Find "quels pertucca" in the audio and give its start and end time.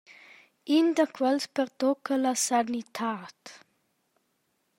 1.15-2.13